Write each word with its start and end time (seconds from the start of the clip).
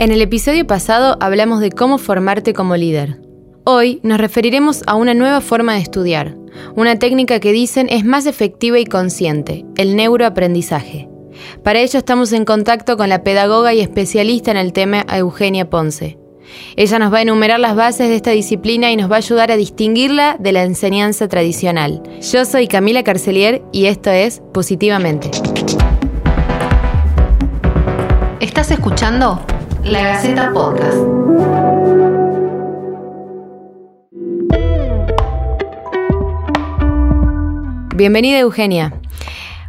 En 0.00 0.12
el 0.12 0.22
episodio 0.22 0.64
pasado 0.64 1.16
hablamos 1.18 1.58
de 1.58 1.72
cómo 1.72 1.98
formarte 1.98 2.54
como 2.54 2.76
líder. 2.76 3.20
Hoy 3.64 3.98
nos 4.04 4.18
referiremos 4.20 4.84
a 4.86 4.94
una 4.94 5.12
nueva 5.12 5.40
forma 5.40 5.74
de 5.74 5.80
estudiar, 5.80 6.36
una 6.76 7.00
técnica 7.00 7.40
que 7.40 7.50
dicen 7.50 7.88
es 7.90 8.04
más 8.04 8.26
efectiva 8.26 8.78
y 8.78 8.84
consciente, 8.84 9.66
el 9.76 9.96
neuroaprendizaje. 9.96 11.08
Para 11.64 11.80
ello 11.80 11.98
estamos 11.98 12.32
en 12.32 12.44
contacto 12.44 12.96
con 12.96 13.08
la 13.08 13.24
pedagoga 13.24 13.74
y 13.74 13.80
especialista 13.80 14.52
en 14.52 14.56
el 14.56 14.72
tema 14.72 15.04
Eugenia 15.12 15.68
Ponce. 15.68 16.16
Ella 16.76 17.00
nos 17.00 17.12
va 17.12 17.18
a 17.18 17.22
enumerar 17.22 17.58
las 17.58 17.74
bases 17.74 18.08
de 18.08 18.14
esta 18.14 18.30
disciplina 18.30 18.92
y 18.92 18.96
nos 18.96 19.10
va 19.10 19.16
a 19.16 19.18
ayudar 19.18 19.50
a 19.50 19.56
distinguirla 19.56 20.36
de 20.38 20.52
la 20.52 20.62
enseñanza 20.62 21.26
tradicional. 21.26 22.04
Yo 22.20 22.44
soy 22.44 22.68
Camila 22.68 23.02
Carcelier 23.02 23.62
y 23.72 23.86
esto 23.86 24.10
es 24.10 24.42
Positivamente. 24.52 25.32
¿Estás 28.38 28.70
escuchando? 28.70 29.44
La 29.88 30.02
Gaceta 30.02 30.52
Podcast. 30.52 30.98
Bienvenida 37.96 38.38
Eugenia. 38.38 38.92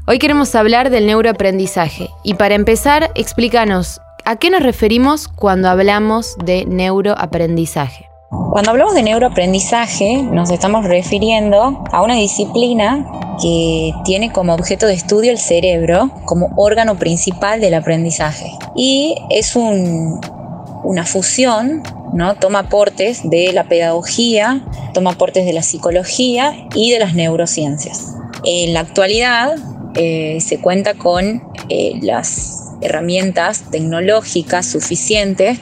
Hoy 0.07 0.19
queremos 0.19 0.53
hablar 0.55 0.89
del 0.89 1.05
neuroaprendizaje 1.05 2.09
y 2.25 2.33
para 2.33 2.55
empezar, 2.55 3.11
explícanos, 3.15 4.01
¿a 4.25 4.35
qué 4.35 4.49
nos 4.49 4.61
referimos 4.61 5.29
cuando 5.29 5.69
hablamos 5.69 6.35
de 6.43 6.65
neuroaprendizaje? 6.65 8.09
Cuando 8.51 8.71
hablamos 8.71 8.95
de 8.95 9.03
neuroaprendizaje 9.03 10.21
nos 10.21 10.51
estamos 10.51 10.83
refiriendo 10.83 11.81
a 11.93 12.01
una 12.01 12.15
disciplina 12.15 13.05
que 13.41 13.93
tiene 14.05 14.31
como 14.31 14.53
objeto 14.53 14.87
de 14.87 14.93
estudio 14.93 15.31
el 15.31 15.37
cerebro 15.37 16.11
como 16.25 16.51
órgano 16.57 16.97
principal 16.97 17.61
del 17.61 17.73
aprendizaje. 17.73 18.51
Y 18.75 19.15
es 19.29 19.55
una 19.55 21.05
fusión, 21.05 21.83
¿no? 22.13 22.35
toma 22.35 22.59
aportes 22.59 23.21
de 23.29 23.53
la 23.53 23.65
pedagogía, 23.65 24.63
toma 24.93 25.11
aportes 25.11 25.45
de 25.45 25.53
la 25.53 25.61
psicología 25.61 26.53
y 26.75 26.91
de 26.91 26.99
las 26.99 27.13
neurociencias. 27.13 28.15
En 28.45 28.73
la 28.73 28.81
actualidad 28.81 29.55
eh, 29.95 30.39
se 30.41 30.59
cuenta 30.59 30.93
con 30.93 31.43
eh, 31.69 31.99
las 32.01 32.65
herramientas 32.81 33.63
tecnológicas 33.71 34.65
suficientes 34.65 35.59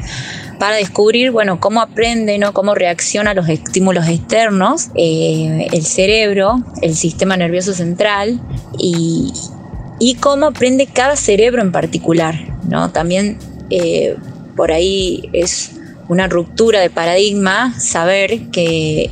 para 0.60 0.78
descubrir, 0.78 1.32
bueno, 1.32 1.60
cómo 1.60 1.82
aprende, 1.82 2.38
¿no? 2.38 2.54
cómo 2.54 2.76
reacciona 2.76 3.32
a 3.32 3.34
los 3.34 3.50
estímulos 3.50 4.08
externos, 4.08 4.90
eh, 4.96 5.68
el 5.72 5.86
cerebro, 5.86 6.56
el 6.82 6.96
sistema 6.96 7.38
nervioso 7.38 7.74
central 7.74 8.40
y, 8.78 9.34
cómo 10.20 10.48
aprende 10.48 10.88
cada 10.88 11.16
cerebro 11.16 11.62
en 11.62 11.72
particular, 11.72 12.36
¿no? 12.68 12.92
También 12.92 13.40
eh, 13.70 14.16
por 14.56 14.72
ahí 14.72 15.30
es 15.34 15.72
una 16.08 16.28
ruptura 16.28 16.80
de 16.80 16.90
paradigma 16.90 17.74
saber 17.80 18.50
que, 18.52 19.12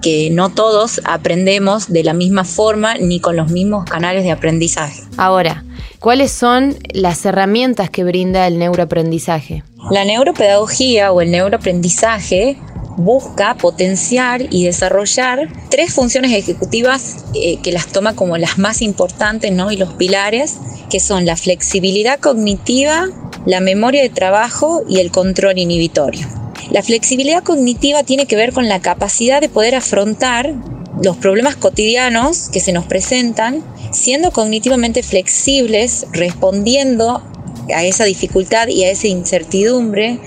que 0.00 0.30
no 0.30 0.50
todos 0.50 1.00
aprendemos 1.04 1.92
de 1.92 2.04
la 2.04 2.14
misma 2.14 2.44
forma 2.44 2.94
ni 2.94 3.20
con 3.20 3.36
los 3.36 3.50
mismos 3.50 3.84
canales 3.84 4.24
de 4.24 4.30
aprendizaje. 4.30 5.02
Ahora, 5.16 5.64
¿cuáles 6.00 6.32
son 6.32 6.76
las 6.92 7.24
herramientas 7.24 7.90
que 7.90 8.02
brinda 8.02 8.46
el 8.46 8.58
neuroaprendizaje? 8.58 9.62
La 9.90 10.04
neuropedagogía 10.04 11.12
o 11.12 11.20
el 11.20 11.30
neuroaprendizaje 11.30 12.58
busca 12.96 13.54
potenciar 13.56 14.42
y 14.50 14.64
desarrollar 14.64 15.48
tres 15.70 15.92
funciones 15.94 16.32
ejecutivas 16.32 17.24
eh, 17.34 17.58
que 17.62 17.72
las 17.72 17.86
toma 17.86 18.14
como 18.14 18.36
las 18.36 18.58
más 18.58 18.82
importantes 18.82 19.52
¿no? 19.52 19.70
y 19.70 19.76
los 19.76 19.92
pilares, 19.94 20.56
que 20.90 21.00
son 21.00 21.24
la 21.24 21.36
flexibilidad 21.36 22.18
cognitiva, 22.18 23.06
la 23.46 23.60
memoria 23.60 24.02
de 24.02 24.10
trabajo 24.10 24.82
y 24.88 24.98
el 24.98 25.10
control 25.10 25.58
inhibitorio. 25.58 26.26
La 26.70 26.82
flexibilidad 26.82 27.42
cognitiva 27.42 28.02
tiene 28.04 28.26
que 28.26 28.36
ver 28.36 28.52
con 28.52 28.68
la 28.68 28.80
capacidad 28.80 29.40
de 29.40 29.48
poder 29.48 29.74
afrontar 29.74 30.54
los 31.02 31.16
problemas 31.16 31.56
cotidianos 31.56 32.48
que 32.50 32.60
se 32.60 32.72
nos 32.72 32.84
presentan, 32.84 33.62
siendo 33.92 34.30
cognitivamente 34.30 35.02
flexibles, 35.02 36.06
respondiendo 36.12 37.22
a 37.74 37.84
esa 37.84 38.04
dificultad 38.04 38.68
y 38.68 38.84
a 38.84 38.90
esa 38.90 39.06
incertidumbre, 39.06 40.18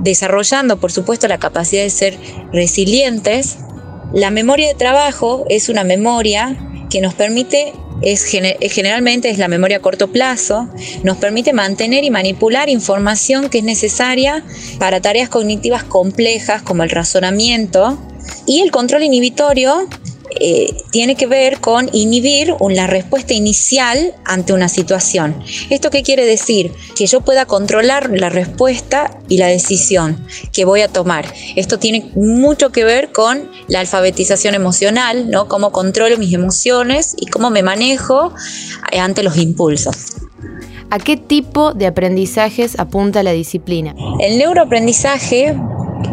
desarrollando 0.00 0.78
por 0.78 0.92
supuesto 0.92 1.28
la 1.28 1.38
capacidad 1.38 1.82
de 1.82 1.90
ser 1.90 2.18
resilientes. 2.52 3.58
La 4.12 4.30
memoria 4.30 4.68
de 4.68 4.74
trabajo 4.74 5.44
es 5.48 5.68
una 5.68 5.84
memoria 5.84 6.56
que 6.90 7.00
nos 7.00 7.14
permite 7.14 7.72
es, 8.02 8.24
generalmente 8.24 9.28
es 9.30 9.38
la 9.38 9.48
memoria 9.48 9.78
a 9.78 9.80
corto 9.80 10.08
plazo, 10.08 10.68
nos 11.02 11.18
permite 11.18 11.52
mantener 11.52 12.04
y 12.04 12.10
manipular 12.10 12.68
información 12.68 13.50
que 13.50 13.58
es 13.58 13.64
necesaria 13.64 14.42
para 14.78 15.00
tareas 15.00 15.28
cognitivas 15.28 15.84
complejas 15.84 16.62
como 16.62 16.82
el 16.82 16.90
razonamiento 16.90 17.98
y 18.46 18.60
el 18.60 18.70
control 18.70 19.02
inhibitorio 19.02 19.86
eh, 20.40 20.74
tiene 20.90 21.16
que 21.16 21.26
ver 21.26 21.60
con 21.60 21.90
inhibir 21.92 22.54
la 22.70 22.86
respuesta 22.86 23.34
inicial 23.34 24.14
ante 24.24 24.52
una 24.52 24.68
situación. 24.68 25.42
¿Esto 25.68 25.90
qué 25.90 26.02
quiere 26.02 26.24
decir? 26.24 26.72
Que 26.96 27.06
yo 27.06 27.20
pueda 27.20 27.44
controlar 27.44 28.10
la 28.10 28.30
respuesta 28.30 29.18
y 29.28 29.36
la 29.36 29.48
decisión 29.48 30.24
que 30.52 30.64
voy 30.64 30.80
a 30.80 30.88
tomar. 30.88 31.32
Esto 31.56 31.78
tiene 31.78 32.10
mucho 32.14 32.70
que 32.70 32.84
ver 32.84 33.12
con 33.12 33.50
la 33.68 33.80
alfabetización 33.80 34.54
emocional, 34.54 35.30
¿no? 35.30 35.46
Cómo 35.48 35.72
controlo 35.72 36.16
mis 36.16 36.32
emociones 36.32 37.14
y 37.18 37.26
cómo 37.26 37.50
me 37.50 37.62
manejo 37.62 38.32
eh, 38.92 38.98
ante 38.98 39.22
los 39.22 39.36
impulsos. 39.36 40.16
¿A 40.90 40.98
qué 40.98 41.16
tipo 41.16 41.74
de 41.74 41.86
aprendizajes 41.86 42.78
apunta 42.78 43.22
la 43.22 43.32
disciplina? 43.32 43.94
El 44.18 44.38
neuroaprendizaje 44.38 45.54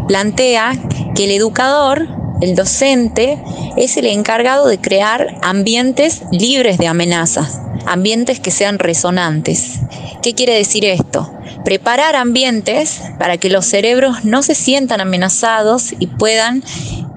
plantea 0.08 0.74
que 1.16 1.24
el 1.24 1.32
educador 1.32 2.08
el 2.42 2.56
docente 2.56 3.42
es 3.78 3.98
el 3.98 4.06
encargado 4.06 4.68
de 4.68 4.80
crear 4.80 5.38
ambientes 5.42 6.22
libres 6.32 6.78
de 6.78 6.88
amenazas, 6.88 7.60
ambientes 7.86 8.40
que 8.40 8.52
sean 8.52 8.80
resonantes. 8.80 9.80
¿Qué 10.22 10.34
quiere 10.34 10.54
decir 10.54 10.86
esto? 10.86 11.32
Preparar 11.66 12.16
ambientes 12.16 13.02
para 13.18 13.38
que 13.38 13.50
los 13.50 13.66
cerebros 13.66 14.24
no 14.24 14.44
se 14.44 14.56
sientan 14.56 15.02
amenazados 15.02 15.94
y 15.98 16.08
puedan 16.08 16.64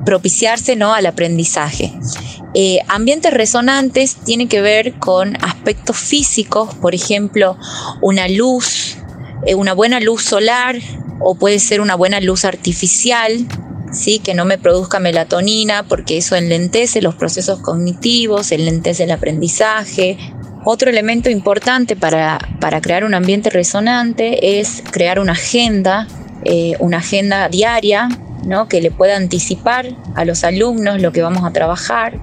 propiciarse 0.04 0.76
¿no? 0.76 0.94
al 0.94 1.06
aprendizaje. 1.06 1.92
Eh, 2.54 2.78
ambientes 2.88 3.32
resonantes 3.32 4.16
tienen 4.24 4.48
que 4.48 4.60
ver 4.60 4.94
con 4.94 5.36
aspectos 5.44 5.96
físicos, 5.96 6.74
por 6.74 6.94
ejemplo, 6.94 7.56
una 8.00 8.26
luz, 8.26 8.96
eh, 9.46 9.54
una 9.54 9.72
buena 9.72 10.00
luz 10.00 10.22
solar 10.22 10.76
o 11.20 11.34
puede 11.34 11.58
ser 11.58 11.80
una 11.80 11.94
buena 11.94 12.20
luz 12.20 12.44
artificial, 12.44 13.46
¿sí? 13.92 14.18
que 14.18 14.34
no 14.34 14.44
me 14.44 14.58
produzca 14.58 14.98
melatonina 14.98 15.84
porque 15.84 16.18
eso 16.18 16.36
enlentece 16.36 17.02
los 17.02 17.14
procesos 17.14 17.60
cognitivos, 17.60 18.52
enlentece 18.52 19.04
el 19.04 19.10
aprendizaje. 19.10 20.16
Otro 20.64 20.90
elemento 20.90 21.30
importante 21.30 21.96
para, 21.96 22.38
crear 22.82 23.04
un 23.04 23.14
ambiente 23.14 23.50
resonante 23.50 24.60
es 24.60 24.82
crear 24.90 25.18
una 25.18 25.32
agenda, 25.32 26.06
eh, 26.44 26.74
una 26.78 26.98
agenda 26.98 27.48
diaria 27.48 28.08
¿no? 28.44 28.68
que 28.68 28.80
le 28.80 28.90
pueda 28.90 29.16
anticipar 29.16 29.96
a 30.14 30.24
los 30.24 30.44
alumnos 30.44 31.00
lo 31.00 31.12
que 31.12 31.22
vamos 31.22 31.44
a 31.44 31.52
trabajar. 31.52 32.20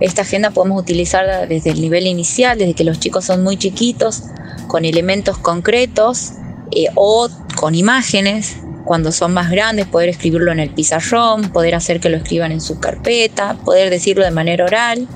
Esta 0.00 0.22
agenda 0.22 0.50
podemos 0.50 0.80
utilizarla 0.80 1.46
desde 1.46 1.70
el 1.70 1.80
nivel 1.80 2.06
inicial, 2.06 2.58
desde 2.58 2.74
que 2.74 2.84
los 2.84 2.98
chicos 2.98 3.26
son 3.26 3.42
muy 3.44 3.56
chiquitos, 3.56 4.24
con 4.66 4.84
elementos 4.84 5.36
concretos 5.36 6.32
eh, 6.70 6.86
o 6.94 7.28
con 7.56 7.74
imágenes 7.74 8.56
cuando 8.84 9.12
son 9.12 9.32
más 9.32 9.50
grandes, 9.50 9.86
poder 9.86 10.08
escribirlo 10.08 10.52
en 10.52 10.60
el 10.60 10.70
pizarrón, 10.70 11.50
poder 11.52 11.74
hacer 11.74 12.00
que 12.00 12.08
lo 12.08 12.16
escriban 12.16 12.52
en 12.52 12.60
su 12.60 12.80
carpeta, 12.80 13.54
poder 13.64 13.90
decirlo 13.90 14.24
de 14.24 14.30
manera 14.30 14.64
oral. 14.64 15.06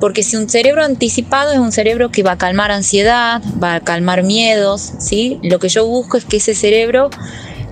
Porque 0.00 0.22
si 0.22 0.36
un 0.36 0.48
cerebro 0.48 0.84
anticipado 0.84 1.52
es 1.52 1.58
un 1.58 1.72
cerebro 1.72 2.10
que 2.10 2.22
va 2.22 2.32
a 2.32 2.38
calmar 2.38 2.70
ansiedad, 2.70 3.40
va 3.62 3.76
a 3.76 3.80
calmar 3.80 4.22
miedos, 4.22 4.92
¿sí? 4.98 5.38
Lo 5.42 5.58
que 5.58 5.68
yo 5.68 5.86
busco 5.86 6.16
es 6.16 6.24
que 6.24 6.38
ese 6.38 6.54
cerebro 6.54 7.10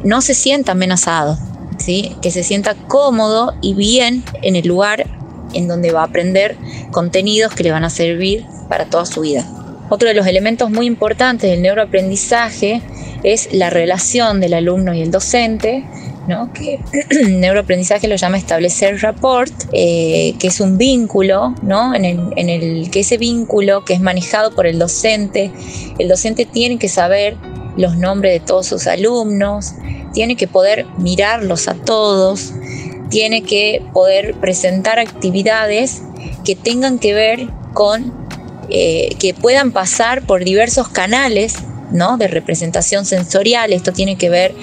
no 0.04 0.22
se 0.22 0.34
sienta 0.34 0.72
amenazado, 0.72 1.36
¿sí? 1.78 2.16
Que 2.22 2.30
se 2.30 2.42
sienta 2.42 2.74
cómodo 2.74 3.54
y 3.60 3.74
bien 3.74 4.24
en 4.42 4.56
el 4.56 4.66
lugar 4.66 5.06
en 5.52 5.68
donde 5.68 5.92
va 5.92 6.02
a 6.02 6.06
aprender 6.06 6.56
contenidos 6.90 7.54
que 7.54 7.64
le 7.64 7.72
van 7.72 7.84
a 7.84 7.90
servir 7.90 8.46
para 8.68 8.86
toda 8.86 9.04
su 9.04 9.20
vida. 9.20 9.44
Otro 9.90 10.08
de 10.08 10.14
los 10.14 10.26
elementos 10.26 10.70
muy 10.70 10.86
importantes 10.86 11.50
del 11.50 11.60
neuroaprendizaje 11.60 12.80
es 13.22 13.52
la 13.52 13.70
relación 13.70 14.40
del 14.40 14.54
alumno 14.54 14.94
y 14.94 15.02
el 15.02 15.10
docente, 15.10 15.84
¿no? 16.28 16.52
que 16.52 16.80
neuroaprendizaje 17.28 18.08
lo 18.08 18.16
llama 18.16 18.38
establecer 18.38 19.00
rapport, 19.00 19.52
eh, 19.72 20.34
que 20.38 20.48
es 20.48 20.60
un 20.60 20.78
vínculo, 20.78 21.54
¿no? 21.62 21.94
en, 21.94 22.04
el, 22.04 22.20
en 22.36 22.48
el 22.48 22.90
que 22.90 23.00
ese 23.00 23.18
vínculo 23.18 23.84
que 23.84 23.94
es 23.94 24.00
manejado 24.00 24.54
por 24.54 24.66
el 24.66 24.78
docente, 24.78 25.50
el 25.98 26.08
docente 26.08 26.46
tiene 26.46 26.78
que 26.78 26.88
saber 26.88 27.36
los 27.76 27.96
nombres 27.96 28.32
de 28.32 28.40
todos 28.46 28.66
sus 28.66 28.86
alumnos, 28.86 29.74
tiene 30.12 30.36
que 30.36 30.46
poder 30.46 30.86
mirarlos 30.98 31.68
a 31.68 31.74
todos, 31.74 32.52
tiene 33.08 33.42
que 33.42 33.82
poder 33.92 34.34
presentar 34.34 34.98
actividades 34.98 36.02
que 36.44 36.56
tengan 36.56 36.98
que 36.98 37.14
ver 37.14 37.48
con, 37.72 38.12
eh, 38.68 39.14
que 39.18 39.34
puedan 39.34 39.72
pasar 39.72 40.22
por 40.22 40.44
diversos 40.44 40.88
canales 40.88 41.56
¿no? 41.92 42.16
de 42.16 42.28
representación 42.28 43.04
sensorial. 43.04 43.72
Esto 43.72 43.92
tiene 43.92 44.16
que 44.16 44.30
ver 44.30 44.54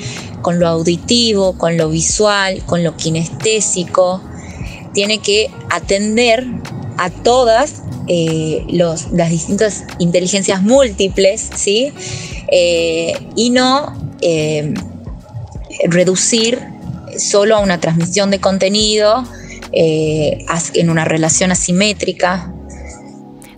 con 0.41 0.59
lo 0.59 0.67
auditivo, 0.67 1.57
con 1.57 1.77
lo 1.77 1.89
visual, 1.89 2.63
con 2.65 2.83
lo 2.83 2.95
kinestésico. 2.95 4.21
Tiene 4.93 5.19
que 5.19 5.49
atender 5.69 6.45
a 6.97 7.09
todas 7.09 7.83
eh, 8.07 8.65
los, 8.69 9.11
las 9.11 9.29
distintas 9.29 9.83
inteligencias 9.99 10.61
múltiples, 10.61 11.49
¿sí? 11.55 11.93
Eh, 12.51 13.13
y 13.35 13.51
no 13.51 13.95
eh, 14.21 14.73
reducir 15.87 16.59
solo 17.17 17.55
a 17.55 17.59
una 17.59 17.79
transmisión 17.79 18.31
de 18.31 18.39
contenido 18.39 19.23
en 19.71 20.89
una 20.89 21.05
relación 21.05 21.51
asimétrica. 21.51 22.51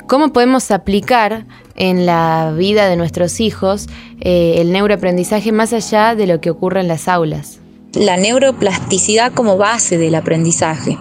¿Cómo 0.07 0.33
podemos 0.33 0.71
aplicar 0.71 1.45
en 1.75 2.05
la 2.05 2.53
vida 2.55 2.87
de 2.87 2.95
nuestros 2.95 3.39
hijos 3.39 3.87
el 4.19 4.71
neuroaprendizaje 4.71 5.51
más 5.51 5.73
allá 5.73 6.15
de 6.15 6.27
lo 6.27 6.41
que 6.41 6.49
ocurre 6.49 6.81
en 6.81 6.87
las 6.87 7.07
aulas? 7.07 7.59
La 7.93 8.17
neuroplasticidad 8.17 9.33
como 9.33 9.57
base 9.57 9.97
del 9.97 10.15
aprendizaje. 10.15 10.97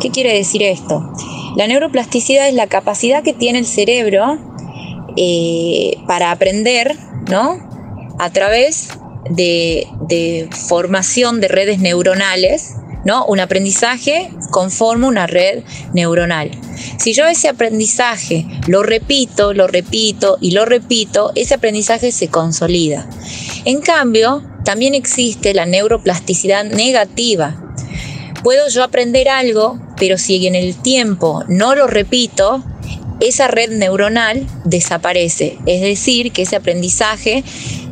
¿Qué 0.00 0.10
quiere 0.10 0.34
decir 0.34 0.62
esto? 0.62 1.12
La 1.56 1.66
neuroplasticidad 1.66 2.48
es 2.48 2.54
la 2.54 2.66
capacidad 2.66 3.22
que 3.22 3.32
tiene 3.32 3.58
el 3.58 3.66
cerebro 3.66 4.38
eh, 5.16 5.96
para 6.06 6.30
aprender, 6.30 6.96
¿no? 7.30 7.56
A 8.18 8.30
través 8.30 8.88
de, 9.28 9.86
de, 10.08 10.48
formación 10.68 11.40
de 11.40 11.48
redes 11.48 11.78
neuronales, 11.78 12.74
¿no? 13.04 13.24
Un 13.26 13.40
aprendizaje 13.40 14.30
conforma 14.50 15.08
una 15.08 15.26
red 15.26 15.62
neuronal. 15.92 16.50
Si 16.98 17.12
yo 17.12 17.26
ese 17.26 17.48
aprendizaje 17.48 18.46
lo 18.66 18.82
repito, 18.82 19.52
lo 19.52 19.66
repito 19.66 20.38
y 20.40 20.52
lo 20.52 20.64
repito, 20.64 21.32
ese 21.34 21.54
aprendizaje 21.54 22.12
se 22.12 22.28
consolida. 22.28 23.08
En 23.64 23.80
cambio, 23.80 24.42
también 24.64 24.94
existe 24.94 25.54
la 25.54 25.66
neuroplasticidad 25.66 26.64
negativa. 26.64 27.74
Puedo 28.42 28.68
yo 28.68 28.82
aprender 28.82 29.28
algo 29.28 29.78
pero 30.02 30.18
si 30.18 30.44
en 30.48 30.56
el 30.56 30.74
tiempo 30.74 31.44
no 31.46 31.76
lo 31.76 31.86
repito, 31.86 32.60
esa 33.20 33.46
red 33.46 33.70
neuronal 33.70 34.48
desaparece. 34.64 35.56
Es 35.64 35.80
decir, 35.80 36.32
que 36.32 36.42
ese 36.42 36.56
aprendizaje 36.56 37.44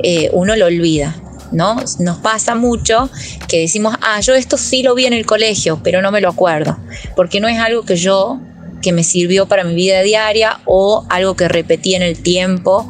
eh, 0.02 0.28
uno 0.32 0.56
lo 0.56 0.66
olvida. 0.66 1.14
¿No? 1.52 1.76
Nos 1.98 2.18
pasa 2.18 2.54
mucho 2.54 3.10
que 3.48 3.60
decimos, 3.60 3.96
ah, 4.02 4.20
yo 4.20 4.34
esto 4.34 4.56
sí 4.56 4.82
lo 4.82 4.94
vi 4.94 5.06
en 5.06 5.12
el 5.12 5.26
colegio, 5.26 5.80
pero 5.82 6.02
no 6.02 6.10
me 6.10 6.20
lo 6.20 6.28
acuerdo, 6.28 6.76
porque 7.16 7.40
no 7.40 7.48
es 7.48 7.58
algo 7.58 7.84
que 7.84 7.96
yo, 7.96 8.40
que 8.82 8.92
me 8.92 9.04
sirvió 9.04 9.46
para 9.46 9.64
mi 9.64 9.74
vida 9.74 10.02
diaria 10.02 10.60
o 10.64 11.06
algo 11.08 11.34
que 11.34 11.48
repetí 11.48 11.94
en 11.94 12.02
el 12.02 12.22
tiempo 12.22 12.88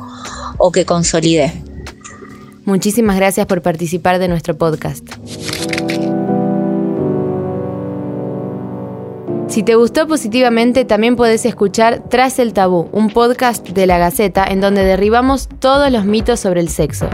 o 0.59 0.73
que 0.73 0.85
consolidé. 0.85 1.53
Muchísimas 2.65 3.17
gracias 3.17 3.47
por 3.47 3.63
participar 3.63 4.19
de 4.19 4.29
nuestro 4.29 4.57
podcast. 4.57 5.05
Si 9.51 9.65
te 9.65 9.75
gustó 9.75 10.07
positivamente, 10.07 10.85
también 10.85 11.17
podés 11.17 11.45
escuchar 11.45 12.05
Tras 12.09 12.39
el 12.39 12.53
Tabú, 12.53 12.89
un 12.93 13.11
podcast 13.11 13.69
de 13.69 13.85
la 13.89 13.99
Gaceta 13.99 14.45
en 14.45 14.61
donde 14.61 14.85
derribamos 14.85 15.49
todos 15.59 15.91
los 15.91 16.05
mitos 16.05 16.39
sobre 16.39 16.61
el 16.61 16.69
sexo. 16.69 17.09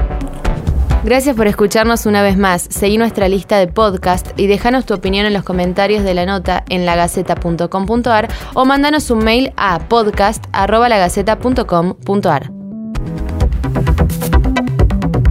Gracias 1.07 1.35
por 1.37 1.47
escucharnos 1.47 2.05
una 2.05 2.21
vez 2.21 2.37
más. 2.37 2.67
Seguí 2.69 2.99
nuestra 2.99 3.29
lista 3.29 3.59
de 3.59 3.69
podcast 3.69 4.29
y 4.37 4.49
déjanos 4.49 4.87
tu 4.87 4.95
opinión 4.95 5.25
en 5.25 5.35
los 5.35 5.45
comentarios 5.45 6.03
de 6.03 6.15
la 6.15 6.27
nota 6.27 6.65
en 6.69 6.85
lagaceta.com.ar 6.85 8.27
o 8.55 8.65
mándanos 8.65 9.09
un 9.13 9.23
mail 9.23 9.53
a 9.57 9.79
podcast.lagaceta.com.ar. 9.79 12.51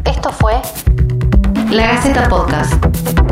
Esto 0.06 0.31
fue 0.31 0.54
La 1.72 1.88
Gaceta 1.88 2.30
Podcast. 2.30 3.25